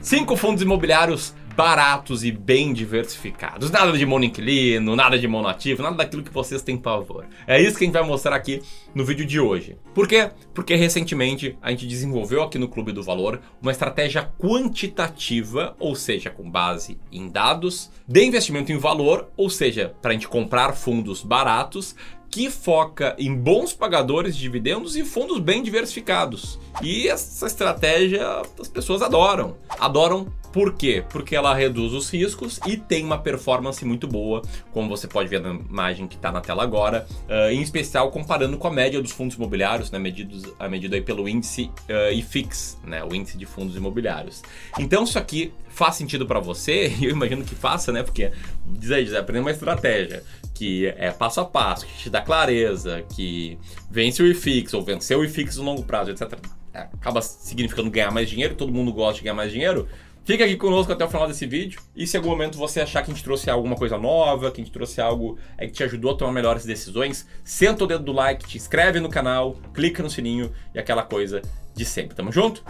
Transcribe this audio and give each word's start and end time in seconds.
Cinco 0.00 0.36
fundos 0.36 0.62
imobiliários 0.62 1.34
baratos 1.56 2.24
e 2.24 2.32
bem 2.32 2.72
diversificados. 2.72 3.70
Nada 3.70 3.92
de 3.92 4.04
monoinquilino, 4.04 4.96
nada 4.96 5.18
de 5.18 5.28
monoativo, 5.28 5.82
nada 5.82 5.96
daquilo 5.96 6.22
que 6.22 6.32
vocês 6.32 6.62
têm 6.62 6.76
pavor. 6.76 7.26
É 7.46 7.60
isso 7.60 7.78
que 7.78 7.84
a 7.84 7.86
gente 7.86 7.94
vai 7.94 8.02
mostrar 8.02 8.34
aqui 8.34 8.60
no 8.94 9.04
vídeo 9.04 9.24
de 9.24 9.38
hoje. 9.38 9.76
Por 9.94 10.08
quê? 10.08 10.30
Porque 10.52 10.74
recentemente 10.74 11.56
a 11.62 11.70
gente 11.70 11.86
desenvolveu 11.86 12.42
aqui 12.42 12.58
no 12.58 12.68
Clube 12.68 12.92
do 12.92 13.02
Valor 13.02 13.40
uma 13.62 13.70
estratégia 13.70 14.30
quantitativa, 14.38 15.76
ou 15.78 15.94
seja, 15.94 16.28
com 16.28 16.50
base 16.50 16.98
em 17.12 17.28
dados, 17.28 17.90
de 18.06 18.24
investimento 18.24 18.72
em 18.72 18.78
valor, 18.78 19.30
ou 19.36 19.48
seja, 19.48 19.94
para 20.02 20.10
a 20.10 20.14
gente 20.14 20.28
comprar 20.28 20.72
fundos 20.72 21.22
baratos 21.22 21.94
que 22.34 22.50
foca 22.50 23.14
em 23.16 23.32
bons 23.32 23.72
pagadores 23.72 24.34
de 24.34 24.42
dividendos 24.42 24.96
e 24.96 25.04
fundos 25.04 25.38
bem 25.38 25.62
diversificados. 25.62 26.58
E 26.82 27.06
essa 27.06 27.46
estratégia 27.46 28.42
as 28.58 28.66
pessoas 28.66 29.02
adoram. 29.02 29.56
Adoram 29.78 30.26
por 30.52 30.74
quê? 30.74 31.04
Porque 31.10 31.36
ela 31.36 31.54
reduz 31.54 31.92
os 31.92 32.10
riscos 32.10 32.58
e 32.66 32.76
tem 32.76 33.04
uma 33.04 33.18
performance 33.18 33.84
muito 33.84 34.08
boa, 34.08 34.42
como 34.72 34.88
você 34.88 35.06
pode 35.06 35.28
ver 35.28 35.40
na 35.40 35.50
imagem 35.50 36.08
que 36.08 36.16
está 36.16 36.32
na 36.32 36.40
tela 36.40 36.64
agora, 36.64 37.06
uh, 37.28 37.50
em 37.52 37.60
especial 37.60 38.10
comparando 38.10 38.58
com 38.58 38.66
a 38.66 38.70
média 38.70 39.00
dos 39.00 39.12
fundos 39.12 39.36
imobiliários, 39.36 39.92
né, 39.92 39.98
medidos, 40.00 40.42
a 40.58 40.68
medida 40.68 40.96
aí 40.96 41.02
pelo 41.02 41.28
índice 41.28 41.70
uh, 41.88 42.12
IFIX, 42.12 42.78
né, 42.84 43.04
o 43.04 43.14
índice 43.14 43.38
de 43.38 43.46
fundos 43.46 43.76
imobiliários. 43.76 44.42
Então 44.78 45.04
isso 45.04 45.18
aqui 45.18 45.52
faz 45.68 45.96
sentido 45.96 46.26
para 46.26 46.40
você, 46.40 46.92
eu 47.02 47.10
imagino 47.10 47.44
que 47.44 47.54
faça, 47.54 47.92
né, 47.92 48.02
porque 48.02 48.32
diz 48.64 48.90
aí, 48.90 49.16
aprender 49.16 49.40
uma 49.40 49.50
estratégia 49.52 50.22
que 50.54 50.86
é 50.96 51.10
passo 51.10 51.40
a 51.40 51.44
passo, 51.44 51.84
que 51.84 52.04
te 52.04 52.10
dá 52.10 52.22
clareza, 52.22 53.02
que 53.14 53.58
vence 53.90 54.22
o 54.22 54.26
IFIX 54.26 54.72
ou 54.74 54.82
venceu 54.82 55.18
o 55.18 55.24
IFIX 55.24 55.56
no 55.56 55.64
longo 55.64 55.82
prazo, 55.82 56.12
etc. 56.12 56.38
É, 56.72 56.80
acaba 56.80 57.20
significando 57.20 57.90
ganhar 57.90 58.10
mais 58.10 58.30
dinheiro, 58.30 58.54
todo 58.54 58.72
mundo 58.72 58.92
gosta 58.92 59.18
de 59.18 59.24
ganhar 59.24 59.34
mais 59.34 59.52
dinheiro. 59.52 59.88
Fica 60.24 60.42
aqui 60.44 60.56
conosco 60.56 60.90
até 60.90 61.04
o 61.04 61.08
final 61.08 61.28
desse 61.28 61.44
vídeo. 61.44 61.78
E 61.94 62.06
se 62.06 62.16
em 62.16 62.18
algum 62.18 62.30
momento 62.30 62.56
você 62.56 62.80
achar 62.80 63.02
que 63.02 63.10
a 63.10 63.14
gente 63.14 63.22
trouxe 63.22 63.50
alguma 63.50 63.76
coisa 63.76 63.98
nova, 63.98 64.50
que 64.50 64.60
a 64.60 64.64
gente 64.64 64.72
trouxe 64.72 65.00
algo 65.00 65.38
é, 65.58 65.66
que 65.66 65.72
te 65.72 65.84
ajudou 65.84 66.12
a 66.12 66.16
tomar 66.16 66.32
melhores 66.32 66.64
decisões, 66.64 67.28
senta 67.44 67.84
o 67.84 67.86
dedo 67.86 68.04
do 68.04 68.12
like, 68.12 68.46
te 68.46 68.56
inscreve 68.56 69.00
no 69.00 69.10
canal, 69.10 69.54
clica 69.74 70.02
no 70.02 70.08
sininho 70.08 70.50
e 70.74 70.78
aquela 70.78 71.02
coisa 71.02 71.42
de 71.74 71.84
sempre. 71.84 72.16
Tamo 72.16 72.32
junto? 72.32 72.64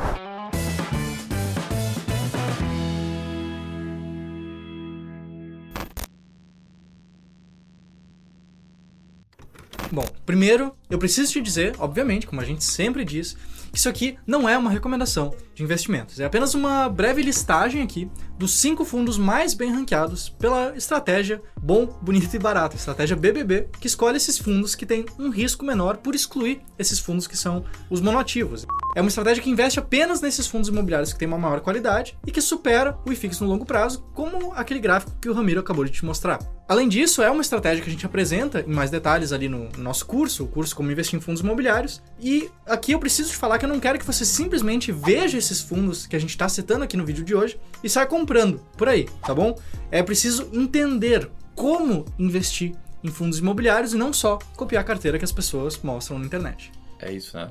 Bom, 9.91 10.07
primeiro, 10.25 10.75
eu 10.91 10.99
preciso 10.99 11.33
te 11.33 11.41
dizer, 11.41 11.75
obviamente, 11.79 12.27
como 12.27 12.41
a 12.41 12.45
gente 12.45 12.65
sempre 12.65 13.05
diz, 13.05 13.37
que 13.75 13.79
isso 13.79 13.89
aqui 13.89 14.17
não 14.27 14.49
é 14.49 14.57
uma 14.57 14.71
recomendação 14.71 15.35
de 15.55 15.63
investimentos. 15.63 16.21
É 16.21 16.25
apenas 16.25 16.55
uma 16.55 16.89
breve 16.89 17.23
listagem 17.23 17.83
aqui 17.83 18.09
dos 18.39 18.53
cinco 18.53 18.85
fundos 18.85 19.19
mais 19.19 19.53
bem 19.53 19.73
ranqueados 19.73 20.29
pela 20.29 20.77
estratégia 20.77 21.43
bom, 21.61 21.87
bonito 22.01 22.33
e 22.35 22.39
barato, 22.39 22.77
estratégia 22.77 23.17
BBB, 23.17 23.69
que 23.81 23.87
escolhe 23.87 24.17
esses 24.17 24.39
fundos 24.39 24.75
que 24.75 24.87
têm 24.87 25.05
um 25.19 25.29
risco 25.29 25.65
menor 25.65 25.97
por 25.97 26.15
excluir 26.15 26.61
esses 26.79 27.01
fundos 27.01 27.27
que 27.27 27.37
são 27.37 27.65
os 27.91 28.01
monoativos. 28.01 28.65
É 28.95 29.01
uma 29.01 29.09
estratégia 29.09 29.43
que 29.43 29.51
investe 29.51 29.81
apenas 29.81 30.21
nesses 30.21 30.47
fundos 30.47 30.69
imobiliários 30.69 31.13
que 31.13 31.19
têm 31.19 31.27
uma 31.27 31.37
maior 31.37 31.61
qualidade 31.61 32.17
e 32.25 32.31
que 32.31 32.41
supera 32.41 32.97
o 33.05 33.13
IFIX 33.13 33.41
no 33.41 33.49
longo 33.49 33.67
prazo, 33.67 34.07
como 34.15 34.53
aquele 34.53 34.79
gráfico 34.79 35.17
que 35.21 35.29
o 35.29 35.33
Ramiro 35.33 35.59
acabou 35.59 35.85
de 35.85 35.91
te 35.91 36.05
mostrar. 36.05 36.39
Além 36.69 36.89
disso, 36.89 37.21
é 37.21 37.29
uma 37.29 37.43
estratégia 37.43 37.83
que 37.83 37.91
a 37.91 37.93
gente 37.93 38.07
apresenta 38.07 38.61
em 38.61 38.73
mais 38.73 38.91
detalhes 38.91 39.33
ali 39.33 39.49
no 39.49 39.69
nosso 39.77 40.07
curso, 40.07 40.45
o 40.45 40.47
curso 40.47 40.77
Como 40.77 40.93
Investir 40.93 41.19
em 41.19 41.21
Fundos 41.21 41.43
Imobiliários. 41.43 42.01
E 42.21 42.49
aqui 42.65 42.93
eu 42.93 43.01
preciso 43.01 43.31
te 43.31 43.37
falar 43.37 43.59
que 43.59 43.65
eu 43.65 43.69
não 43.69 43.81
quero 43.81 43.99
que 43.99 44.07
você 44.07 44.25
simplesmente 44.25 44.93
veja 44.93 45.37
esses 45.37 45.61
fundos 45.61 46.07
que 46.07 46.15
a 46.15 46.21
gente 46.21 46.31
está 46.31 46.49
citando 46.49 46.85
aqui 46.85 46.97
no 46.97 47.05
vídeo 47.05 47.25
de 47.25 47.35
hoje 47.35 47.59
e 47.83 47.91
saia 47.91 48.07
comprando 48.07 48.61
por 48.77 48.89
aí, 48.89 49.09
tá 49.27 49.35
bom? 49.35 49.59
É 49.91 50.05
preciso 50.05 50.49
entender 50.53 51.29
como 51.57 52.05
investir 52.17 52.77
em 53.03 53.09
fundos 53.09 53.41
imobiliários 53.41 53.93
e 53.93 53.97
não 53.97 54.13
só 54.13 54.39
copiar 54.57 54.83
a 54.83 54.87
carteira 54.87 55.19
que 55.19 55.25
as 55.25 55.33
pessoas 55.33 55.77
mostram 55.83 56.19
na 56.19 56.27
internet. 56.27 56.71
É 57.01 57.13
isso, 57.13 57.37
né? 57.37 57.51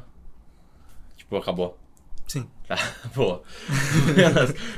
Tipo, 1.23 1.37
acabou. 1.37 1.77
Sim. 2.27 2.45
Tá, 2.67 2.77
boa. 3.13 3.43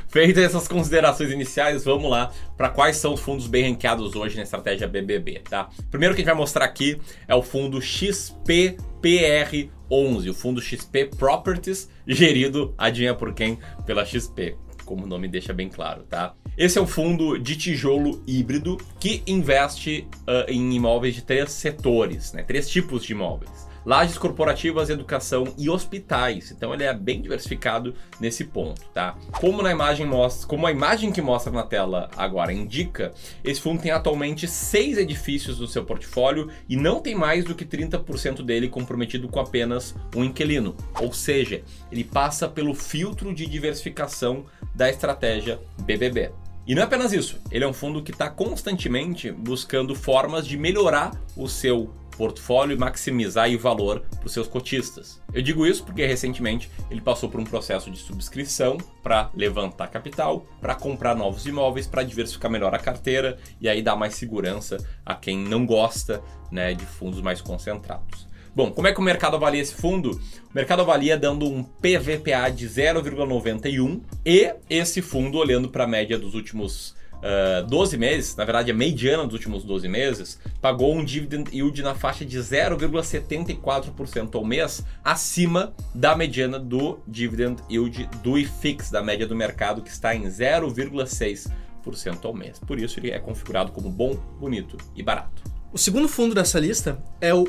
Feitas 0.08 0.44
essas 0.44 0.68
considerações 0.68 1.30
iniciais, 1.30 1.84
vamos 1.84 2.10
lá 2.10 2.30
para 2.56 2.68
quais 2.68 2.96
são 2.96 3.14
os 3.14 3.20
fundos 3.20 3.46
bem 3.46 3.70
ranqueados 3.70 4.14
hoje 4.14 4.36
na 4.36 4.42
estratégia 4.42 4.88
BBB, 4.88 5.42
tá? 5.48 5.68
Primeiro 5.90 6.14
que 6.14 6.20
a 6.20 6.24
gente 6.24 6.32
vai 6.32 6.38
mostrar 6.38 6.64
aqui 6.64 7.00
é 7.26 7.34
o 7.34 7.42
fundo 7.42 7.78
XPPR11, 7.78 10.28
o 10.28 10.34
fundo 10.34 10.60
XP 10.60 11.06
Properties, 11.16 11.88
gerido, 12.06 12.74
adivinha 12.76 13.14
por 13.14 13.32
quem? 13.32 13.58
Pela 13.86 14.04
XP, 14.04 14.56
como 14.84 15.04
o 15.04 15.06
nome 15.06 15.28
deixa 15.28 15.54
bem 15.54 15.68
claro, 15.68 16.02
tá? 16.02 16.34
Esse 16.58 16.78
é 16.78 16.82
um 16.82 16.86
fundo 16.86 17.38
de 17.38 17.56
tijolo 17.56 18.22
híbrido 18.26 18.76
que 18.98 19.22
investe 19.26 20.08
uh, 20.22 20.50
em 20.50 20.74
imóveis 20.74 21.14
de 21.14 21.22
três 21.22 21.52
setores, 21.52 22.32
né? 22.32 22.42
Três 22.42 22.68
tipos 22.68 23.04
de 23.04 23.12
imóveis 23.12 23.66
lajes 23.86 24.18
corporativas, 24.18 24.90
educação 24.90 25.54
e 25.56 25.70
hospitais. 25.70 26.50
Então 26.50 26.74
ele 26.74 26.82
é 26.82 26.92
bem 26.92 27.22
diversificado 27.22 27.94
nesse 28.20 28.44
ponto, 28.44 28.82
tá? 28.92 29.16
Como 29.40 29.62
na 29.62 29.70
imagem 29.70 30.04
mostra, 30.04 30.48
como 30.48 30.66
a 30.66 30.72
imagem 30.72 31.12
que 31.12 31.22
mostra 31.22 31.52
na 31.52 31.62
tela 31.62 32.10
agora 32.16 32.52
indica, 32.52 33.14
esse 33.44 33.60
fundo 33.60 33.80
tem 33.80 33.92
atualmente 33.92 34.48
seis 34.48 34.98
edifícios 34.98 35.60
no 35.60 35.68
seu 35.68 35.84
portfólio 35.84 36.50
e 36.68 36.76
não 36.76 37.00
tem 37.00 37.14
mais 37.14 37.44
do 37.44 37.54
que 37.54 37.64
30% 37.64 38.42
dele 38.42 38.68
comprometido 38.68 39.28
com 39.28 39.38
apenas 39.38 39.94
um 40.16 40.24
inquilino. 40.24 40.76
Ou 41.00 41.12
seja, 41.12 41.62
ele 41.92 42.02
passa 42.02 42.48
pelo 42.48 42.74
filtro 42.74 43.32
de 43.32 43.46
diversificação 43.46 44.46
da 44.74 44.90
estratégia 44.90 45.60
BBB. 45.82 46.32
E 46.66 46.74
não 46.74 46.82
é 46.82 46.84
apenas 46.84 47.12
isso, 47.12 47.38
ele 47.48 47.62
é 47.62 47.68
um 47.68 47.72
fundo 47.72 48.02
que 48.02 48.10
está 48.10 48.28
constantemente 48.28 49.30
buscando 49.30 49.94
formas 49.94 50.44
de 50.44 50.58
melhorar 50.58 51.12
o 51.36 51.48
seu 51.48 51.92
portfólio 52.16 52.74
e 52.74 52.78
maximizar 52.78 53.50
o 53.50 53.58
valor 53.58 54.00
para 54.00 54.26
os 54.26 54.32
seus 54.32 54.48
cotistas. 54.48 55.20
Eu 55.32 55.42
digo 55.42 55.66
isso 55.66 55.84
porque 55.84 56.06
recentemente 56.06 56.70
ele 56.90 57.00
passou 57.00 57.28
por 57.28 57.40
um 57.40 57.44
processo 57.44 57.90
de 57.90 57.98
subscrição 57.98 58.78
para 59.02 59.30
levantar 59.34 59.88
capital, 59.88 60.46
para 60.60 60.74
comprar 60.74 61.14
novos 61.14 61.46
imóveis, 61.46 61.86
para 61.86 62.02
diversificar 62.02 62.50
melhor 62.50 62.74
a 62.74 62.78
carteira 62.78 63.38
e 63.60 63.68
aí 63.68 63.82
dar 63.82 63.96
mais 63.96 64.14
segurança 64.14 64.78
a 65.04 65.14
quem 65.14 65.38
não 65.38 65.66
gosta 65.66 66.22
né, 66.50 66.74
de 66.74 66.84
fundos 66.84 67.20
mais 67.20 67.40
concentrados. 67.40 68.26
Bom, 68.56 68.70
como 68.72 68.88
é 68.88 68.92
que 68.94 69.00
o 69.00 69.02
mercado 69.02 69.36
avalia 69.36 69.60
esse 69.60 69.74
fundo? 69.74 70.12
O 70.12 70.54
mercado 70.54 70.80
avalia 70.80 71.18
dando 71.18 71.46
um 71.46 71.62
PVPA 71.62 72.50
de 72.50 72.66
0,91 72.66 74.00
e 74.24 74.50
esse 74.70 75.02
fundo 75.02 75.36
olhando 75.36 75.68
para 75.68 75.84
a 75.84 75.86
média 75.86 76.18
dos 76.18 76.34
últimos 76.34 76.96
uh, 77.22 77.58
ah, 77.58 77.60
12 77.62 77.96
meses, 77.96 78.36
na 78.36 78.44
verdade 78.44 78.70
a 78.70 78.74
mediana 78.74 79.24
dos 79.24 79.34
últimos 79.34 79.64
12 79.64 79.88
meses, 79.88 80.38
pagou 80.60 80.94
um 80.94 81.04
dividend 81.04 81.50
yield 81.52 81.82
na 81.82 81.94
faixa 81.94 82.24
de 82.24 82.38
0,74% 82.38 84.34
ao 84.34 84.44
mês, 84.44 84.84
acima 85.04 85.74
da 85.94 86.16
mediana 86.16 86.58
do 86.58 86.98
dividend 87.06 87.62
yield 87.70 88.08
do 88.22 88.38
IFIX, 88.38 88.90
da 88.90 89.02
média 89.02 89.26
do 89.26 89.34
mercado, 89.34 89.82
que 89.82 89.90
está 89.90 90.14
em 90.14 90.24
0,6% 90.24 92.24
ao 92.24 92.34
mês. 92.34 92.58
Por 92.58 92.78
isso 92.78 93.00
ele 93.00 93.10
é 93.10 93.18
configurado 93.18 93.72
como 93.72 93.90
bom, 93.90 94.14
bonito 94.38 94.76
e 94.94 95.02
barato. 95.02 95.42
O 95.72 95.78
segundo 95.78 96.08
fundo 96.08 96.34
dessa 96.34 96.58
lista 96.58 96.98
é 97.20 97.34
o 97.34 97.44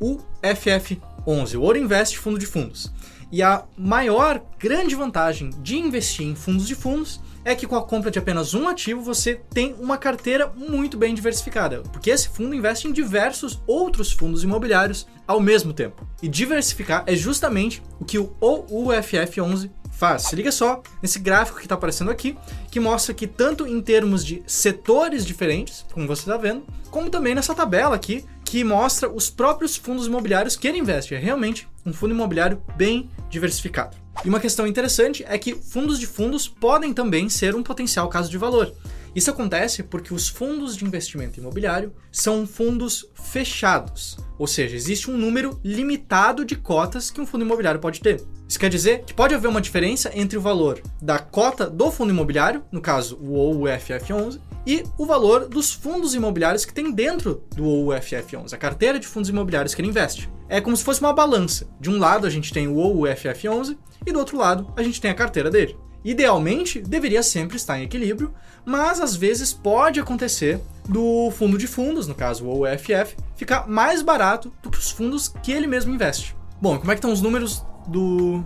OUFF11, 0.00 1.56
o 1.56 1.62
Ouro 1.62 1.78
Invest 1.78 2.18
Fundo 2.18 2.38
de 2.38 2.46
Fundos. 2.46 2.92
E 3.32 3.42
a 3.42 3.64
maior 3.76 4.42
grande 4.58 4.94
vantagem 4.94 5.50
de 5.62 5.78
investir 5.78 6.26
em 6.26 6.34
fundos 6.34 6.68
de 6.68 6.74
fundos 6.74 7.18
é 7.44 7.54
que 7.54 7.66
com 7.66 7.76
a 7.76 7.82
compra 7.82 8.10
de 8.10 8.18
apenas 8.18 8.54
um 8.54 8.68
ativo 8.68 9.02
você 9.02 9.40
tem 9.52 9.74
uma 9.78 9.98
carteira 9.98 10.52
muito 10.56 10.96
bem 10.96 11.14
diversificada, 11.14 11.82
porque 11.92 12.10
esse 12.10 12.28
fundo 12.28 12.54
investe 12.54 12.88
em 12.88 12.92
diversos 12.92 13.60
outros 13.66 14.12
fundos 14.12 14.44
imobiliários 14.44 15.06
ao 15.26 15.40
mesmo 15.40 15.72
tempo. 15.72 16.06
E 16.22 16.28
diversificar 16.28 17.04
é 17.06 17.14
justamente 17.14 17.82
o 17.98 18.04
que 18.04 18.18
o 18.18 18.34
OUFF11 18.40 19.70
faz. 19.92 20.22
Se 20.22 20.36
liga 20.36 20.50
só 20.50 20.82
nesse 21.00 21.18
gráfico 21.18 21.58
que 21.58 21.64
está 21.64 21.74
aparecendo 21.74 22.10
aqui, 22.10 22.36
que 22.70 22.80
mostra 22.80 23.14
que 23.14 23.26
tanto 23.26 23.66
em 23.66 23.80
termos 23.80 24.24
de 24.24 24.42
setores 24.46 25.24
diferentes, 25.24 25.84
como 25.92 26.06
você 26.06 26.22
está 26.22 26.36
vendo, 26.36 26.64
como 26.90 27.10
também 27.10 27.34
nessa 27.34 27.54
tabela 27.54 27.94
aqui, 27.94 28.24
que 28.44 28.64
mostra 28.64 29.08
os 29.08 29.30
próprios 29.30 29.76
fundos 29.76 30.06
imobiliários 30.06 30.56
que 30.56 30.66
ele 30.66 30.78
investe. 30.78 31.14
É 31.14 31.18
realmente 31.18 31.68
um 31.86 31.92
fundo 31.92 32.14
imobiliário 32.14 32.60
bem 32.76 33.08
diversificado. 33.30 34.01
E 34.24 34.28
uma 34.28 34.40
questão 34.40 34.66
interessante 34.66 35.24
é 35.26 35.36
que 35.36 35.54
fundos 35.54 35.98
de 35.98 36.06
fundos 36.06 36.46
podem 36.46 36.92
também 36.92 37.28
ser 37.28 37.54
um 37.54 37.62
potencial 37.62 38.08
caso 38.08 38.30
de 38.30 38.38
valor. 38.38 38.72
Isso 39.14 39.30
acontece 39.30 39.82
porque 39.82 40.14
os 40.14 40.28
fundos 40.28 40.76
de 40.76 40.84
investimento 40.84 41.38
imobiliário 41.38 41.92
são 42.10 42.46
fundos 42.46 43.06
fechados, 43.14 44.16
ou 44.38 44.46
seja, 44.46 44.74
existe 44.74 45.10
um 45.10 45.18
número 45.18 45.60
limitado 45.62 46.44
de 46.44 46.56
cotas 46.56 47.10
que 47.10 47.20
um 47.20 47.26
fundo 47.26 47.44
imobiliário 47.44 47.80
pode 47.80 48.00
ter. 48.00 48.22
Isso 48.48 48.58
quer 48.58 48.70
dizer 48.70 49.04
que 49.04 49.14
pode 49.14 49.34
haver 49.34 49.48
uma 49.48 49.60
diferença 49.60 50.10
entre 50.14 50.38
o 50.38 50.40
valor 50.40 50.80
da 51.00 51.18
cota 51.18 51.68
do 51.68 51.90
fundo 51.90 52.10
imobiliário, 52.10 52.64
no 52.72 52.80
caso 52.80 53.16
o 53.16 53.34
OUFF11, 53.34 54.40
e 54.66 54.84
o 54.96 55.04
valor 55.04 55.48
dos 55.48 55.72
fundos 55.72 56.14
imobiliários 56.14 56.64
que 56.64 56.72
tem 56.72 56.92
dentro 56.92 57.42
do 57.54 57.64
OUFF11, 57.64 58.52
a 58.52 58.58
carteira 58.58 58.98
de 58.98 59.06
fundos 59.06 59.28
imobiliários 59.28 59.74
que 59.74 59.80
ele 59.80 59.88
investe. 59.88 60.30
É 60.48 60.60
como 60.60 60.76
se 60.76 60.84
fosse 60.84 61.00
uma 61.00 61.12
balança. 61.12 61.68
De 61.80 61.90
um 61.90 61.98
lado 61.98 62.26
a 62.26 62.30
gente 62.30 62.52
tem 62.52 62.68
o 62.68 62.76
OUFF11 62.76 63.76
e 64.06 64.12
do 64.12 64.18
outro 64.18 64.36
lado 64.36 64.72
a 64.76 64.82
gente 64.82 65.00
tem 65.00 65.10
a 65.10 65.14
carteira 65.14 65.50
dele. 65.50 65.76
Idealmente, 66.04 66.80
deveria 66.80 67.22
sempre 67.22 67.56
estar 67.56 67.78
em 67.78 67.84
equilíbrio, 67.84 68.34
mas 68.64 69.00
às 69.00 69.14
vezes 69.14 69.52
pode 69.52 70.00
acontecer 70.00 70.60
do 70.88 71.30
fundo 71.30 71.56
de 71.56 71.66
fundos, 71.66 72.06
no 72.06 72.14
caso 72.14 72.44
o 72.44 72.62
UFF, 72.62 73.16
ficar 73.36 73.68
mais 73.68 74.02
barato 74.02 74.52
do 74.62 74.70
que 74.70 74.78
os 74.78 74.90
fundos 74.90 75.28
que 75.28 75.52
ele 75.52 75.66
mesmo 75.66 75.94
investe. 75.94 76.36
Bom, 76.60 76.78
como 76.78 76.90
é 76.90 76.94
que 76.94 76.98
estão 76.98 77.12
os 77.12 77.20
números 77.20 77.64
do. 77.86 78.44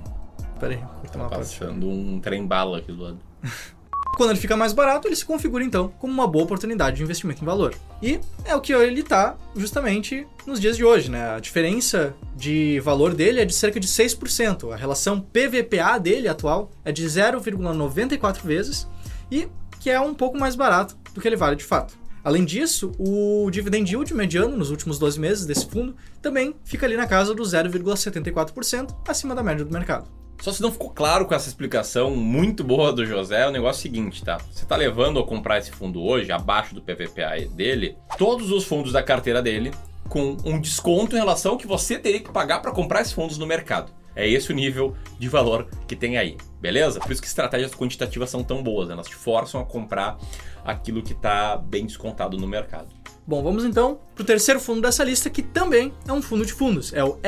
Pera 0.59 0.73
aí, 0.73 0.79
vou 0.79 1.03
Tá 1.03 1.09
tomar 1.13 1.29
passando 1.29 1.89
um 1.89 2.19
trem 2.19 2.47
bala 2.47 2.79
aqui 2.79 2.93
do 2.93 3.03
lado. 3.03 3.19
Quando 4.17 4.31
ele 4.31 4.41
fica 4.41 4.57
mais 4.57 4.73
barato, 4.73 5.07
ele 5.07 5.15
se 5.15 5.27
configura 5.27 5.63
então 5.63 5.89
como 5.99 6.11
uma 6.11 6.27
boa 6.27 6.47
oportunidade 6.47 6.97
de 6.97 7.03
investimento 7.03 7.43
em 7.43 7.45
valor. 7.45 7.75
E 8.03 8.19
é 8.47 8.57
o 8.57 8.63
que 8.63 8.73
ele 8.73 9.01
está 9.01 9.37
justamente 9.55 10.27
nos 10.47 10.59
dias 10.59 10.75
de 10.75 10.83
hoje, 10.83 11.11
né? 11.11 11.35
A 11.35 11.39
diferença 11.39 12.15
de 12.35 12.81
valor 12.81 13.15
dele 13.15 13.43
é 13.43 13.45
de 13.45 13.53
cerca 13.53 13.79
de 13.79 13.87
6%. 13.87 14.73
A 14.73 14.77
relação 14.77 15.21
PVPA 15.21 15.99
dele 16.01 16.29
atual 16.29 16.71
é 16.83 16.91
de 16.91 17.05
0,94 17.05 18.43
vezes 18.43 18.89
e 19.31 19.49
que 19.81 19.91
é 19.91 20.01
um 20.01 20.15
pouco 20.15 20.39
mais 20.39 20.57
barato 20.57 20.97
do 21.13 21.21
que 21.21 21.29
ele 21.29 21.37
vale 21.37 21.57
de 21.57 21.65
fato. 21.65 21.93
Além 22.25 22.47
disso, 22.47 22.93
o 22.99 23.51
dividend 23.51 23.93
yield 23.93 24.15
mediano 24.15 24.57
nos 24.57 24.71
últimos 24.71 24.99
12 24.99 25.21
meses 25.21 25.45
desse 25.45 25.67
fundo 25.67 25.95
também 26.23 26.57
fica 26.65 26.87
ali 26.87 26.97
na 26.97 27.07
casa 27.07 27.35
do 27.35 27.43
0,74%, 27.43 28.97
acima 29.07 29.35
da 29.35 29.43
média 29.43 29.63
do 29.63 29.71
mercado. 29.71 30.09
Só 30.41 30.53
se 30.53 30.63
não 30.63 30.71
ficou 30.71 30.91
claro 30.91 31.27
com 31.27 31.35
essa 31.35 31.49
explicação 31.49 32.15
muito 32.15 32.63
boa 32.63 32.93
do 32.93 33.05
José, 33.05 33.43
é 33.43 33.49
o 33.49 33.53
negócio 33.53 33.83
seguinte, 33.83 34.25
tá? 34.25 34.39
Você 34.53 34.63
está 34.63 34.77
levando 34.77 35.19
a 35.19 35.27
comprar 35.27 35.59
esse 35.59 35.73
fundo 35.73 36.03
hoje, 36.03 36.31
abaixo 36.31 36.75
do 36.75 36.83
PVPA 36.83 37.49
dele, 37.51 37.97
todos 38.17 38.51
os 38.51 38.65
fundos 38.65 38.93
da 38.93 39.03
carteira 39.03 39.43
dele, 39.43 39.73
com 40.09 40.37
um 40.45 40.61
desconto 40.61 41.17
em 41.17 41.19
relação 41.19 41.53
ao 41.53 41.59
que 41.59 41.67
você 41.67 41.99
teria 41.99 42.21
que 42.21 42.31
pagar 42.31 42.61
para 42.61 42.71
comprar 42.71 43.01
esses 43.01 43.13
fundos 43.13 43.39
no 43.39 43.47
mercado. 43.47 43.91
É 44.15 44.27
esse 44.27 44.51
o 44.51 44.55
nível 44.55 44.97
de 45.19 45.29
valor 45.29 45.69
que 45.87 45.95
tem 45.95 46.17
aí, 46.17 46.39
beleza? 46.61 47.01
Por 47.01 47.13
isso 47.13 47.21
que 47.21 47.29
estratégias 47.29 47.75
quantitativas 47.75 48.31
são 48.31 48.43
tão 48.43 48.63
boas, 48.63 48.89
né? 48.89 48.95
elas 48.95 49.09
te 49.09 49.15
forçam 49.15 49.61
a 49.61 49.65
comprar 49.65 50.17
aquilo 50.65 51.03
que 51.03 51.13
está 51.13 51.57
bem 51.57 51.85
descontado 51.85 52.39
no 52.39 52.47
mercado. 52.47 52.89
Bom, 53.27 53.43
vamos 53.43 53.65
então 53.65 53.99
para 54.15 54.23
o 54.23 54.25
terceiro 54.25 54.59
fundo 54.59 54.81
dessa 54.81 55.05
lista, 55.05 55.29
que 55.29 55.43
também 55.43 55.93
é 56.09 56.13
um 56.13 56.23
fundo 56.23 56.47
de 56.47 56.53
fundos. 56.53 56.95
É 56.95 57.05
o 57.05 57.19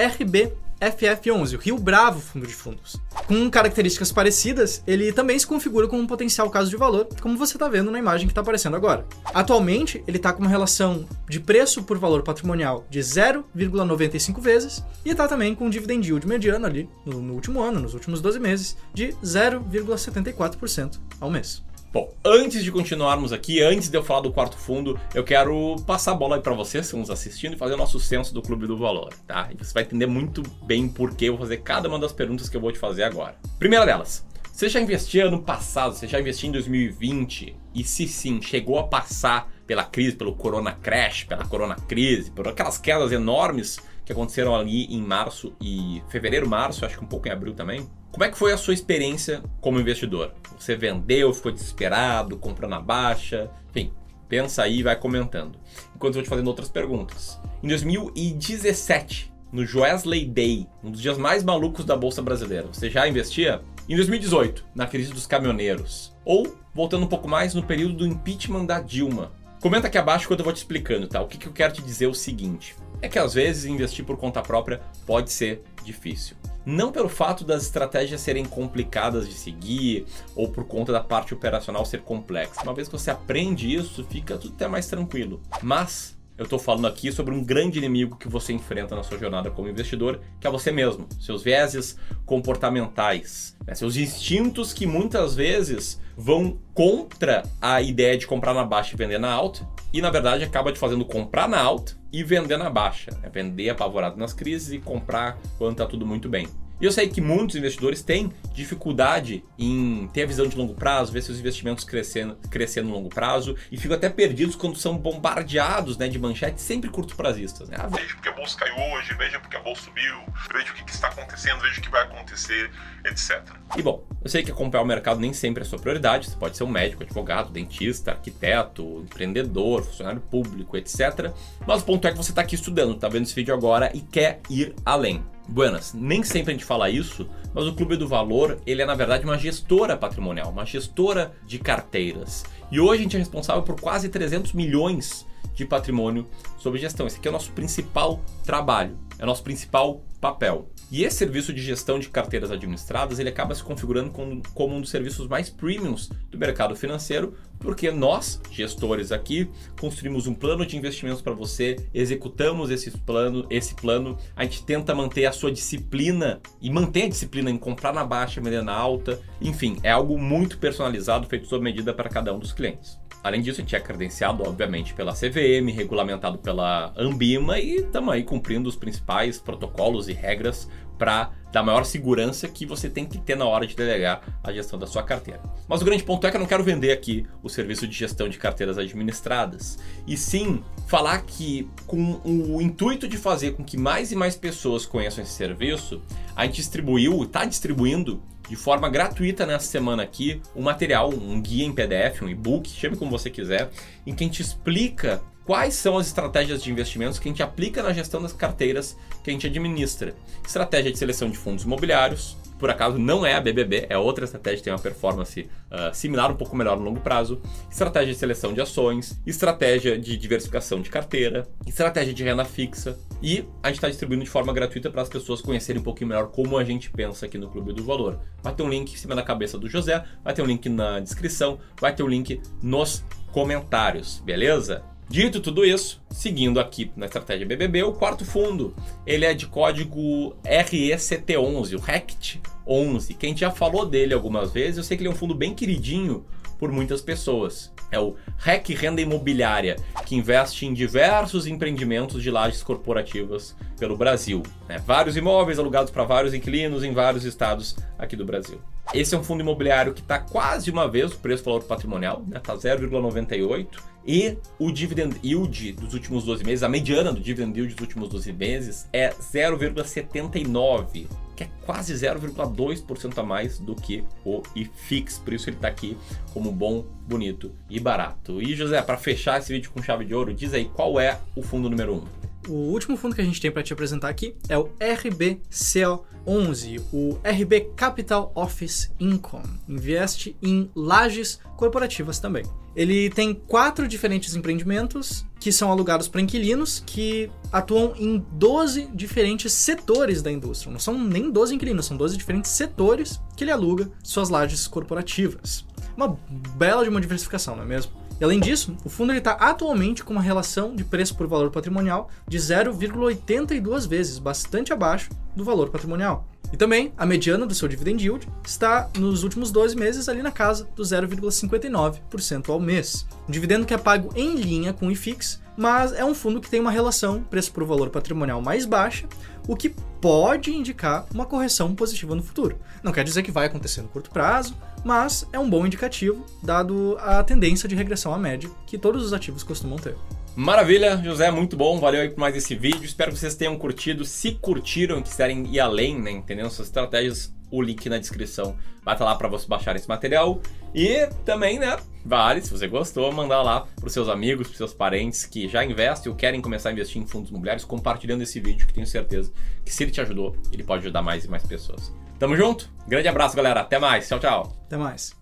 RBFF11, 0.81 1.55
o 1.55 1.59
Rio 1.59 1.79
Bravo 1.79 2.21
Fundo 2.21 2.47
de 2.47 2.55
Fundos. 2.55 2.97
Com 3.27 3.51
características 3.51 4.13
parecidas, 4.13 4.83
ele 4.87 5.13
também 5.13 5.39
se 5.39 5.47
configura 5.47 5.89
como 5.89 6.03
um 6.03 6.07
potencial 6.07 6.49
caso 6.51 6.71
de 6.71 6.77
valor, 6.77 7.09
como 7.21 7.37
você 7.37 7.57
está 7.57 7.69
vendo 7.69 7.91
na 7.91 7.99
imagem 7.99 8.27
que 8.27 8.33
está 8.33 8.41
aparecendo 8.41 8.77
agora. 8.77 9.07
Atualmente, 9.35 10.03
ele 10.07 10.17
está 10.17 10.33
com 10.33 10.41
uma 10.41 10.51
relação 10.51 11.07
de 11.29 11.41
preço 11.41 11.83
por 11.83 11.99
valor 11.99 12.23
patrimonial 12.23 12.87
de 12.89 13.01
0,95 13.01 14.41
vezes 14.41 14.85
e 15.05 15.11
está 15.11 15.27
também 15.27 15.55
com 15.55 15.67
um 15.67 15.71
dividend 15.71 16.07
yield 16.07 16.27
mediano 16.27 16.67
ali 16.67 16.89
no, 17.05 17.21
no 17.21 17.35
último 17.35 17.61
ano, 17.61 17.81
nos 17.81 17.95
últimos 17.95 18.21
12 18.21 18.39
meses, 18.39 18.77
de 18.95 19.09
0,74% 19.23 20.99
ao 21.21 21.31
mês. 21.31 21.63
Bom, 21.99 22.15
antes 22.25 22.63
de 22.63 22.71
continuarmos 22.71 23.33
aqui, 23.33 23.61
antes 23.61 23.89
de 23.89 23.99
eu 23.99 24.05
falar 24.05 24.21
do 24.21 24.33
quarto 24.33 24.57
fundo, 24.57 24.97
eu 25.13 25.25
quero 25.25 25.75
passar 25.85 26.13
a 26.13 26.15
bola 26.15 26.37
aí 26.37 26.41
para 26.41 26.55
vocês, 26.55 26.83
que 26.83 26.87
estão 26.87 27.01
nos 27.01 27.11
assistindo, 27.11 27.55
e 27.55 27.59
fazer 27.59 27.75
o 27.75 27.77
nosso 27.77 27.99
censo 27.99 28.33
do 28.33 28.41
Clube 28.41 28.69
do 28.69 28.77
Valor, 28.77 29.13
tá? 29.27 29.49
E 29.51 29.57
você 29.57 29.75
vai 29.75 29.83
entender 29.83 30.07
muito 30.07 30.41
bem 30.63 30.87
por 30.87 31.17
que 31.17 31.25
eu 31.25 31.33
vou 31.33 31.41
fazer 31.41 31.57
cada 31.57 31.89
uma 31.89 31.99
das 31.99 32.13
perguntas 32.13 32.49
que 32.49 32.57
eu 32.57 32.61
vou 32.61 32.71
te 32.71 32.79
fazer 32.79 33.03
agora. 33.03 33.35
Primeira 33.59 33.85
delas, 33.85 34.25
você 34.53 34.69
já 34.69 34.81
investiu 34.81 35.27
ano 35.27 35.43
passado, 35.43 35.93
você 35.97 36.07
já 36.07 36.21
investiu 36.21 36.49
em 36.49 36.53
2020? 36.53 37.57
E 37.75 37.83
se 37.83 38.07
sim, 38.07 38.41
chegou 38.41 38.79
a 38.79 38.87
passar 38.87 39.51
pela 39.67 39.83
crise, 39.83 40.15
pelo 40.15 40.37
Corona 40.37 40.71
Crash, 40.71 41.25
pela 41.25 41.45
Corona 41.47 41.75
Crise, 41.75 42.31
por 42.31 42.47
aquelas 42.47 42.79
quedas 42.79 43.11
enormes 43.11 43.81
que 44.09 44.13
aconteceram 44.13 44.57
ali 44.57 44.87
em 44.87 45.03
março 45.03 45.55
e 45.61 46.03
fevereiro, 46.09 46.49
março, 46.49 46.87
acho 46.87 46.97
que 46.97 47.05
um 47.05 47.07
pouco 47.07 47.29
em 47.29 47.31
abril 47.31 47.53
também. 47.53 47.87
Como 48.11 48.25
é 48.25 48.31
que 48.31 48.39
foi 48.39 48.55
a 48.55 48.57
sua 48.57 48.73
experiência 48.73 49.43
como 49.61 49.79
investidor? 49.79 50.33
Você 50.59 50.75
vendeu, 50.75 51.31
ficou 51.35 51.53
desesperado, 51.53 52.39
comprou 52.39 52.71
na 52.71 52.81
baixa? 52.81 53.51
Enfim, 53.69 53.93
pensa 54.27 54.63
aí 54.63 54.79
e 54.79 54.83
vai 54.83 54.97
comentando. 54.97 55.59
Enquanto 55.95 56.15
eu 56.15 56.21
vou 56.21 56.23
te 56.23 56.29
fazendo 56.31 56.49
outras 56.49 56.71
perguntas. 56.71 57.39
Em 57.63 57.69
2017, 57.69 59.31
no 59.53 59.67
Joesley 59.67 60.25
Day, 60.25 60.67
um 60.83 60.91
dos 60.91 61.03
dias 61.03 61.19
mais 61.19 61.45
malucos 61.45 61.85
da 61.85 61.95
Bolsa 61.95 62.23
Brasileira, 62.23 62.69
você 62.73 62.89
já 62.89 63.07
investia? 63.07 63.61
Em 63.87 63.95
2018, 63.95 64.65
na 64.75 64.87
crise 64.87 65.13
dos 65.13 65.27
caminhoneiros. 65.27 66.17
Ou, 66.25 66.57
voltando 66.75 67.05
um 67.05 67.09
pouco 67.09 67.29
mais, 67.29 67.53
no 67.53 67.63
período 67.63 67.93
do 67.93 68.07
impeachment 68.07 68.65
da 68.65 68.81
Dilma. 68.81 69.33
Comenta 69.61 69.89
aqui 69.89 69.99
abaixo 69.99 70.27
quando 70.29 70.41
eu 70.41 70.45
vou 70.45 70.53
te 70.55 70.59
explicando, 70.59 71.07
tá? 71.09 71.21
O 71.21 71.27
que, 71.27 71.37
que 71.37 71.47
eu 71.47 71.53
quero 71.53 71.75
te 71.75 71.83
dizer 71.83 72.07
é 72.07 72.09
o 72.09 72.15
seguinte: 72.15 72.75
é 73.01 73.09
que 73.09 73.19
às 73.19 73.35
vezes 73.35 73.65
investir 73.65 74.05
por 74.05 74.17
conta 74.17 74.43
própria 74.43 74.81
pode 75.07 75.33
ser 75.33 75.63
difícil. 75.85 76.37
Não 76.67 76.93
pelo 76.93 77.09
fato 77.09 77.45
das 77.45 77.63
estratégias 77.63 78.21
serem 78.21 78.45
complicadas 78.45 79.27
de 79.27 79.35
seguir 79.35 80.05
ou 80.35 80.49
por 80.51 80.65
conta 80.65 80.93
da 80.93 81.01
parte 81.01 81.33
operacional 81.33 81.85
ser 81.87 82.03
complexa. 82.03 82.63
Uma 82.63 82.75
vez 82.75 82.89
que 82.89 82.93
você 82.93 83.11
aprende 83.11 83.75
isso, 83.75 84.05
fica 84.05 84.37
tudo 84.37 84.55
até 84.55 84.69
mais 84.69 84.87
tranquilo. 84.87 85.41
Mas 85.63 86.18
eu 86.39 86.45
estou 86.45 86.59
falando 86.59 86.87
aqui 86.87 87.11
sobre 87.11 87.35
um 87.35 87.43
grande 87.43 87.79
inimigo 87.79 88.17
que 88.17 88.29
você 88.29 88.53
enfrenta 88.53 88.95
na 88.95 89.03
sua 89.03 89.19
jornada 89.19 89.51
como 89.51 89.69
investidor, 89.69 90.21
que 90.41 90.47
é 90.47 90.51
você 90.51 90.71
mesmo, 90.71 91.09
seus 91.21 91.43
vieses 91.43 91.99
comportamentais, 92.25 93.57
né? 93.67 93.75
seus 93.75 93.97
instintos 93.97 94.73
que 94.73 94.87
muitas 94.87 95.35
vezes 95.35 96.01
vão 96.17 96.57
contra 96.73 97.43
a 97.61 97.83
ideia 97.83 98.17
de 98.17 98.27
comprar 98.27 98.55
na 98.55 98.65
baixa 98.65 98.95
e 98.95 98.97
vender 98.97 99.19
na 99.19 99.33
alta, 99.33 99.67
e 99.93 100.01
na 100.01 100.11
verdade 100.11 100.45
acaba 100.45 100.73
te 100.73 100.79
fazendo 100.79 101.05
comprar 101.05 101.49
na 101.49 101.61
alta 101.61 101.99
e 102.13 102.23
vender 102.23 102.57
na 102.57 102.71
baixa, 102.71 103.11
né? 103.21 103.29
vender 103.29 103.71
apavorado 103.71 104.17
nas 104.17 104.33
crises 104.33 104.73
e 104.73 104.79
comprar 104.79 105.39
quando 105.59 105.73
está 105.73 105.87
tudo 105.87 106.07
muito 106.07 106.29
bem. 106.29 106.47
E 106.81 106.85
eu 106.85 106.93
sei 106.93 107.09
que 107.09 107.21
muitos 107.21 107.57
investidores 107.57 108.03
têm 108.03 108.33
dificuldade 108.55 109.45
em 109.59 110.09
ter 110.13 110.23
a 110.23 110.27
visão 110.27 110.47
de 110.47 110.57
longo 110.57 110.75
prazo, 110.75 111.13
ver 111.13 111.23
seus 111.23 111.39
investimentos 111.39 111.85
crescendo, 111.85 112.37
crescendo 112.51 112.89
no 112.89 112.95
longo 112.95 113.09
prazo 113.09 113.57
e 113.71 113.77
ficam 113.77 113.97
até 113.97 114.09
perdidos 114.09 114.55
quando 114.55 114.77
são 114.77 114.97
bombardeados 114.97 115.97
né, 115.97 116.09
de 116.09 116.19
manchetes 116.19 116.63
sempre 116.63 116.89
curto-prazistas. 116.89 117.69
Né? 117.69 117.77
Ah, 117.79 117.89
Veja 117.89 118.15
porque 118.15 118.29
a 118.29 118.33
bolsa 118.33 118.57
caiu 118.57 118.77
hoje, 118.93 119.15
veja 119.15 119.41
porque 119.41 119.57
a 119.57 119.61
bolsa 119.61 119.83
subiu, 119.83 120.17
veja 120.53 120.73
o 120.73 120.75
que, 120.75 120.85
que 120.85 120.93
está 120.93 121.09
acontecendo, 121.09 121.61
veja 121.61 121.81
o 121.81 121.83
que 121.83 121.91
vai 121.91 122.03
acontecer, 122.03 122.71
etc. 123.07 123.43
E 123.77 123.83
bom, 123.83 124.05
eu 124.23 124.31
sei 124.31 124.43
que 124.43 124.51
acompanhar 124.51 124.83
o 124.83 124.87
mercado 124.87 125.21
nem 125.21 125.33
sempre 125.33 125.63
é 125.63 125.67
a 125.67 125.69
sua 125.69 125.79
prioridade. 125.79 126.29
Você 126.29 126.37
pode 126.37 126.57
ser 126.57 126.65
um 126.65 126.69
médico, 126.69 127.03
advogado, 127.03 127.51
dentista, 127.51 128.13
arquiteto, 128.13 129.03
empreendedor, 129.05 129.85
funcionário 129.85 130.21
público, 130.21 130.77
etc. 130.77 131.33
Mas 131.67 131.83
o 131.83 131.85
ponto 131.85 132.07
é 132.07 132.13
que 132.13 132.17
você 132.17 132.31
está 132.31 132.43
aqui 132.43 132.55
estudando, 132.55 132.95
está 132.95 133.09
vendo 133.09 133.25
esse 133.25 133.35
vídeo 133.35 133.55
agora 133.55 133.91
e 133.95 134.01
quer 134.01 134.41
ir 134.49 134.75
além. 134.85 135.25
Buenas, 135.49 135.95
nem 135.95 136.23
sempre 136.23 136.53
a 136.53 136.55
gente 136.55 136.65
fala 136.65 136.91
isso, 136.91 137.27
mas 137.55 137.67
o 137.67 137.75
Clube 137.75 137.97
do 137.97 138.07
Valor, 138.07 138.59
ele 138.67 138.83
é 138.83 138.87
na 138.87 138.95
verdade 138.95 139.25
uma 139.25 139.39
gestora 139.39 139.97
patrimonial, 139.97 140.51
uma 140.51 140.67
gestora 140.67 141.33
de 141.47 141.59
carteiras. 141.59 142.45
E 142.71 142.79
hoje 142.79 143.01
a 143.01 143.03
gente 143.05 143.17
é 143.17 143.19
responsável 143.19 143.63
por 143.63 143.81
quase 143.81 144.11
300 144.11 144.53
milhões 144.53 145.27
de 145.55 145.65
patrimônio 145.65 146.27
sob 146.59 146.79
gestão. 146.79 147.07
Esse 147.07 147.17
aqui 147.17 147.27
é 147.27 147.31
o 147.31 147.33
nosso 147.33 147.51
principal 147.53 148.21
trabalho, 148.45 148.97
é 149.19 149.25
o 149.25 149.27
nosso 149.27 149.43
principal 149.43 150.03
papel. 150.21 150.71
E 150.91 151.05
esse 151.05 151.17
serviço 151.17 151.53
de 151.53 151.63
gestão 151.63 151.99
de 151.99 152.09
carteiras 152.09 152.51
administradas, 152.51 153.19
ele 153.19 153.29
acaba 153.29 153.55
se 153.55 153.63
configurando 153.63 154.11
como, 154.11 154.43
como 154.55 154.75
um 154.75 154.81
dos 154.81 154.91
serviços 154.91 155.29
mais 155.29 155.51
premiums 155.51 156.11
do 156.31 156.39
mercado 156.39 156.75
financeiro, 156.75 157.35
porque 157.59 157.91
nós, 157.91 158.41
gestores 158.51 159.13
aqui, 159.13 159.51
construímos 159.79 160.27
um 160.27 160.35
plano 160.35 160.65
de 160.65 160.77
investimentos 160.77 161.21
para 161.21 161.35
você, 161.35 161.77
executamos 161.93 162.71
esse 162.71 162.91
plano, 162.91 163.47
esse 163.51 163.75
plano, 163.75 164.17
a 164.35 164.45
gente 164.45 164.65
tenta 164.65 164.95
manter 164.95 165.27
a 165.27 165.33
sua 165.33 165.53
disciplina 165.53 166.41
e 166.61 166.71
manter 166.71 167.03
a 167.03 167.09
disciplina 167.09 167.51
em 167.51 167.59
comprar 167.59 167.93
na 167.93 168.05
baixa, 168.05 168.41
vender 168.41 168.63
na 168.63 168.75
alta, 168.75 169.21
enfim, 169.41 169.77
é 169.83 169.91
algo 169.91 170.19
muito 170.19 170.59
personalizado, 170.59 171.27
feito 171.27 171.47
sob 171.47 171.63
medida 171.63 171.93
para 171.93 172.09
cada 172.09 172.33
um 172.33 172.39
dos 172.39 172.53
clientes. 172.53 172.99
Além 173.23 173.43
disso, 173.43 173.61
a 173.61 173.63
gente 173.63 173.75
é 173.75 173.81
credenciado, 173.81 174.45
obviamente, 174.49 174.95
pela 174.95 175.13
CVM, 175.13 175.71
regulamentado 175.75 176.39
pela 176.39 176.93
Ambima 176.97 177.59
e 177.59 177.77
estamos 177.77 178.15
aí 178.15 178.23
cumprindo 178.23 178.69
os 178.69 178.77
principais 178.77 179.39
protocolos 179.39 180.08
e 180.09 180.13
regras 180.13 180.69
para 180.99 181.31
dar 181.53 181.63
maior 181.63 181.85
segurança 181.85 182.49
que 182.49 182.67
você 182.67 182.91
tem 182.91 183.07
que 183.07 183.19
ter 183.19 183.37
na 183.37 183.47
hora 183.47 183.67
de 183.67 183.75
delegar 183.75 184.21
a 184.43 184.53
gestão 184.53 184.79
da 184.79 184.87
sua 184.87 185.03
carteira. 185.03 185.41
Mas 185.67 185.81
o 185.81 185.85
grande 185.85 186.03
ponto 186.03 186.27
é 186.27 186.31
que 186.31 186.37
eu 186.37 186.41
não 186.41 186.47
quero 186.47 186.65
vender 186.65 186.93
aqui 186.93 187.25
o 187.43 187.49
serviço 187.49 187.87
de 187.87 187.97
gestão 187.97 188.29
de 188.29 188.37
carteiras 188.37 188.77
administradas, 188.77 189.79
e 190.07 190.17
sim 190.17 190.63
falar 190.87 191.23
que 191.23 191.71
com 191.87 192.21
o 192.25 192.61
intuito 192.61 193.09
de 193.09 193.17
fazer 193.17 193.53
com 193.53 193.65
que 193.65 193.77
mais 193.77 194.13
e 194.13 194.17
mais 194.17 194.37
pessoas 194.37 194.85
conheçam 194.85 195.23
esse 195.23 195.33
serviço, 195.33 196.03
a 196.35 196.45
gente 196.45 196.57
distribuiu, 196.57 197.23
está 197.23 197.45
distribuindo 197.45 198.23
de 198.49 198.57
forma 198.57 198.89
gratuita 198.89 199.47
nessa 199.47 199.67
semana 199.67 200.03
aqui 200.03 200.41
um 200.57 200.63
material, 200.63 201.11
um 201.11 201.41
guia 201.41 201.65
em 201.65 201.73
PDF, 201.73 202.23
um 202.23 202.29
e-book, 202.29 202.69
chame 202.69 202.97
como 202.97 203.11
você 203.11 203.31
quiser, 203.31 203.71
em 204.07 204.15
que 204.15 204.25
a 204.25 204.27
gente 204.27 204.41
explica 204.41 205.23
quais 205.49 205.73
são 205.73 205.97
as 205.97 206.09
estratégias 206.09 206.63
de 206.63 206.71
investimentos 206.71 207.19
que 207.19 207.27
a 207.27 207.33
gente 207.33 207.43
aplica 207.43 207.83
na 207.83 207.91
gestão 207.91 208.21
das 208.21 208.35
carteiras 208.35 208.95
que 209.25 209.31
a 209.31 209.33
gente 209.33 209.47
administra. 209.47 210.15
Estratégia 210.47 210.93
de 210.93 210.99
seleção 210.99 211.31
de 211.31 211.39
fundos 211.39 211.65
imobiliários, 211.65 212.37
por 212.59 212.69
acaso 212.69 212.99
não 212.99 213.25
é 213.25 213.33
a 213.33 213.41
BBB, 213.41 213.87
é 213.89 213.97
outra 213.97 214.27
estratégia 214.27 214.59
que 214.59 214.65
tem 214.65 214.73
uma 214.75 214.79
performance 214.79 215.49
uh, 215.71 215.95
similar, 215.95 216.31
um 216.31 216.35
pouco 216.35 216.55
melhor 216.55 216.77
no 216.77 216.85
longo 216.85 217.01
prazo. 217.01 217.41
Estratégia 217.71 218.13
de 218.13 218.19
seleção 218.19 218.53
de 218.53 218.61
ações, 218.61 219.19
estratégia 219.27 219.99
de 219.99 220.19
diversificação 220.19 220.83
de 220.83 220.91
carteira, 220.91 221.49
estratégia 221.67 222.13
de 222.13 222.23
renda 222.23 222.45
fixa. 222.45 222.99
E 223.23 223.47
a 223.63 223.69
gente 223.69 223.77
está 223.77 223.89
distribuindo 223.89 224.25
de 224.25 224.31
forma 224.31 224.53
gratuita 224.53 224.91
para 224.91 225.01
as 225.01 225.09
pessoas 225.09 225.41
conhecerem 225.41 225.81
um 225.81 225.85
pouquinho 225.85 226.09
melhor 226.09 226.27
como 226.27 226.59
a 226.59 226.65
gente 226.65 226.91
pensa 226.91 227.25
aqui 227.25 227.39
no 227.39 227.49
Clube 227.49 227.73
do 227.73 227.83
Valor. 227.83 228.21
Vai 228.43 228.55
ter 228.55 228.63
um 228.63 228.69
link 228.69 228.93
em 228.93 228.97
cima 228.99 229.15
da 229.15 229.23
cabeça 229.23 229.59
do 229.59 229.67
José, 229.67 230.05
vai 230.23 230.35
ter 230.35 230.43
um 230.43 230.47
link 230.47 230.69
na 230.69 231.01
descrição, 231.01 231.59
vai 231.81 231.95
ter 231.95 232.03
um 232.03 232.09
link 232.09 232.39
nos 232.63 233.03
comentários, 233.33 234.21
beleza? 234.27 234.85
Dito 235.11 235.41
tudo 235.41 235.65
isso, 235.65 236.03
seguindo 236.11 236.61
aqui 236.61 236.93
na 236.95 237.07
estratégia 237.07 237.47
BBB, 237.47 237.83
o 237.83 237.95
quarto 237.95 238.27
fundo, 238.27 238.75
ele 239.07 239.25
é 239.25 239.33
de 239.33 239.47
código 239.47 240.37
RECT11, 240.45 241.77
o 241.77 241.81
RECT11, 241.81 243.17
que 243.17 243.25
a 243.25 243.29
gente 243.31 243.41
já 243.41 243.51
falou 243.51 243.87
dele 243.87 244.13
algumas 244.13 244.53
vezes, 244.53 244.77
eu 244.77 244.85
sei 244.85 244.99
que 244.99 245.03
ele 245.03 245.09
é 245.09 245.13
um 245.13 245.17
fundo 245.17 245.35
bem 245.35 245.55
queridinho 245.55 246.27
por 246.59 246.71
muitas 246.71 247.01
pessoas. 247.01 247.73
É 247.91 247.99
o 247.99 248.17
REC 248.37 248.69
Renda 248.75 249.01
Imobiliária, 249.01 249.77
que 250.05 250.15
investe 250.15 250.67
em 250.67 250.75
diversos 250.75 251.47
empreendimentos 251.47 252.23
de 252.23 252.31
lajes 252.31 252.63
corporativas 252.63 253.57
pelo 253.79 253.97
Brasil. 253.97 254.43
Né? 254.69 254.77
Vários 254.77 255.17
imóveis 255.17 255.59
alugados 255.59 255.91
para 255.91 256.05
vários 256.05 256.35
inquilinos 256.35 256.85
em 256.85 256.93
vários 256.93 257.25
estados 257.25 257.77
aqui 257.99 258.15
do 258.15 258.27
Brasil. 258.27 258.61
Esse 258.93 259.15
é 259.15 259.19
um 259.19 259.25
fundo 259.25 259.41
imobiliário 259.41 259.93
que 259.95 260.01
está 260.01 260.19
quase 260.19 260.71
uma 260.71 260.89
vez 260.89 261.13
o 261.13 261.19
preço 261.19 261.45
valor 261.45 261.63
patrimonial, 261.65 262.23
está 262.35 262.55
né? 262.55 262.59
0,98. 262.59 263.67
E 264.09 264.39
o 264.59 264.73
dividend 264.73 265.17
yield 265.23 265.73
dos 265.73 265.93
últimos 265.93 266.25
12 266.25 266.43
meses, 266.43 266.63
a 266.63 266.69
mediana 266.69 267.13
do 267.13 267.21
dividend 267.21 267.55
yield 267.55 267.75
dos 267.75 267.83
últimos 267.83 268.09
12 268.09 268.33
meses 268.33 268.89
é 268.91 269.11
0,79, 269.11 271.07
que 271.37 271.45
é 271.45 271.51
quase 271.67 271.93
0,2% 271.93 273.19
a 273.19 273.23
mais 273.23 273.59
do 273.59 273.75
que 273.75 274.03
o 274.25 274.43
IFIX. 274.57 275.19
Por 275.19 275.35
isso 275.35 275.51
ele 275.51 275.57
está 275.57 275.69
aqui 275.69 275.95
como 276.33 276.51
bom, 276.51 276.87
bonito 277.07 277.53
e 277.69 277.79
barato. 277.79 278.41
E 278.41 278.57
José, 278.57 278.81
para 278.81 278.97
fechar 278.97 279.41
esse 279.41 279.53
vídeo 279.53 279.71
com 279.71 279.83
chave 279.83 280.07
de 280.07 280.15
ouro, 280.15 280.33
diz 280.33 280.55
aí 280.55 280.65
qual 280.65 280.99
é 280.99 281.21
o 281.37 281.43
fundo 281.43 281.69
número 281.69 281.93
1. 281.93 281.97
Um? 281.97 282.18
O 282.49 282.73
último 282.73 282.97
fundo 282.97 283.15
que 283.15 283.21
a 283.21 283.25
gente 283.25 283.41
tem 283.41 283.51
para 283.51 283.63
te 283.63 283.75
apresentar 283.75 284.09
aqui 284.09 284.35
é 284.49 284.57
o 284.57 284.71
RBCO11, 284.81 286.81
o 286.91 287.19
RB 287.23 287.73
Capital 287.77 288.33
Office 288.35 288.91
Income. 288.99 289.61
Investe 289.69 290.35
em 290.43 290.71
lajes 290.75 291.39
corporativas 291.59 292.19
também. 292.19 292.47
Ele 292.75 293.11
tem 293.11 293.35
quatro 293.35 293.87
diferentes 293.87 294.35
empreendimentos 294.35 295.27
que 295.39 295.53
são 295.53 295.71
alugados 295.71 296.09
para 296.09 296.23
inquilinos 296.23 296.83
que 296.87 297.31
atuam 297.53 297.93
em 297.99 298.25
12 298.33 298.89
diferentes 298.95 299.53
setores 299.53 300.23
da 300.23 300.33
indústria. 300.33 300.73
Não 300.73 300.81
são 300.81 300.99
nem 300.99 301.31
12 301.31 301.55
inquilinos, 301.55 301.85
são 301.87 301.99
12 301.99 302.17
diferentes 302.17 302.53
setores 302.53 303.21
que 303.37 303.45
ele 303.45 303.51
aluga 303.51 303.91
suas 304.03 304.31
lajes 304.31 304.67
corporativas. 304.67 305.67
Uma 305.97 306.17
bela 306.57 306.85
de 306.85 306.89
uma 306.89 307.01
diversificação, 307.01 307.57
não 307.57 307.65
é 307.65 307.67
mesmo? 307.67 307.93
E 308.21 308.25
além 308.25 308.41
disso, 308.41 308.77
o 308.85 308.89
fundo 308.89 309.13
está 309.13 309.33
atualmente 309.33 310.03
com 310.03 310.13
uma 310.13 310.23
relação 310.23 310.75
de 310.75 310.85
preço 310.85 311.17
por 311.17 311.27
valor 311.27 311.51
patrimonial 311.51 312.11
de 312.27 312.37
0,82 312.37 313.87
vezes, 313.87 314.19
bastante 314.19 314.73
abaixo 314.73 315.11
do 315.39 315.45
valor 315.45 315.71
patrimonial. 315.71 316.29
E 316.53 316.57
também 316.57 316.93
a 316.97 317.07
mediana 317.07 317.47
do 317.47 317.55
seu 317.55 317.69
dividend 317.69 318.03
yield 318.03 318.29
está 318.45 318.89
nos 318.99 319.23
últimos 319.23 319.51
12 319.51 319.77
meses 319.77 320.09
ali 320.09 320.23
na 320.23 320.31
casa 320.31 320.69
do 320.75 320.83
0,59% 320.83 322.49
ao 322.49 322.59
mês. 322.59 323.07
Um 323.29 323.33
dividendo 323.33 323.67
que 323.67 323.75
é 323.75 323.79
pago 323.79 324.11
em 324.17 324.35
linha 324.35 324.73
com 324.73 324.89
o 324.89 324.91
IFIX, 324.91 325.41
mas 325.57 325.93
é 325.93 326.05
um 326.05 326.15
fundo 326.15 326.41
que 326.41 326.51
tem 326.51 326.61
uma 326.61 326.71
relação 326.71 327.23
preço 327.23 327.53
por 327.53 327.65
valor 327.65 327.91
patrimonial 327.91 328.41
mais 328.41 328.65
baixa, 328.65 329.07
o 329.47 329.57
que 329.57 329.75
pode 330.01 330.51
indicar 330.51 331.07
uma 331.13 331.27
correção 331.27 331.75
positiva 331.75 332.15
no 332.15 332.23
futuro. 332.23 332.59
Não 332.83 332.93
quer 332.93 333.05
dizer 333.05 333.23
que 333.23 333.31
vai 333.31 333.47
acontecer 333.47 333.83
no 333.83 333.89
curto 333.89 334.11
prazo, 334.11 334.57
mas 334.85 335.27
é 335.33 335.39
um 335.39 335.49
bom 335.49 335.67
indicativo, 335.67 336.25
dado 336.43 336.97
a 337.01 337.23
tendência 337.23 337.69
de 337.69 337.75
regressão 337.75 338.15
à 338.15 338.19
média 338.19 338.51
que 338.67 338.79
todos 338.79 339.05
os 339.05 339.13
ativos 339.13 339.43
costumam 339.43 339.79
ter. 339.79 339.97
Maravilha, 340.39 340.99
José, 341.03 341.33
muito 341.33 341.57
bom. 341.57 341.81
Valeu 341.81 342.01
aí 342.01 342.11
por 342.11 342.21
mais 342.21 342.37
esse 342.37 342.55
vídeo. 342.55 342.85
Espero 342.85 343.11
que 343.11 343.19
vocês 343.19 343.35
tenham 343.35 343.59
curtido. 343.59 344.05
Se 344.05 344.31
curtiram 344.31 345.03
quiserem 345.03 345.45
ir 345.53 345.59
além, 345.59 346.01
né, 346.01 346.13
entendendo 346.13 346.49
suas 346.49 346.69
estratégias, 346.69 347.35
o 347.51 347.61
link 347.61 347.89
na 347.89 347.99
descrição 347.99 348.57
vai 348.85 348.95
estar 348.95 349.05
lá 349.05 349.17
para 349.17 349.27
você 349.27 349.49
baixar 349.49 349.75
esse 349.75 349.89
material. 349.89 350.41
E 350.73 351.09
também, 351.25 351.59
né, 351.59 351.77
vale, 352.05 352.41
se 352.41 352.53
você 352.53 352.69
gostou, 352.69 353.11
mandar 353.11 353.43
lá 353.43 353.67
para 353.81 353.91
seus 353.91 354.09
amigos, 354.09 354.47
para 354.47 354.57
seus 354.57 354.73
parentes 354.73 355.27
que 355.27 355.49
já 355.49 355.65
investem 355.65 356.09
ou 356.09 356.17
querem 356.17 356.41
começar 356.41 356.69
a 356.69 356.73
investir 356.73 357.03
em 357.03 357.07
fundos 357.09 357.31
imobiliários, 357.31 357.65
compartilhando 357.65 358.23
esse 358.23 358.39
vídeo, 358.39 358.65
que 358.65 358.73
tenho 358.73 358.87
certeza 358.87 359.33
que 359.65 359.75
se 359.75 359.83
ele 359.83 359.91
te 359.91 360.01
ajudou, 360.01 360.37
ele 360.53 360.63
pode 360.63 360.85
ajudar 360.85 361.03
mais 361.03 361.25
e 361.25 361.29
mais 361.29 361.43
pessoas. 361.43 361.93
Tamo 362.17 362.37
junto? 362.37 362.71
Grande 362.87 363.09
abraço, 363.09 363.35
galera. 363.35 363.63
Até 363.63 363.81
mais. 363.81 364.07
Tchau, 364.07 364.21
tchau. 364.21 364.57
Até 364.67 364.77
mais. 364.77 365.18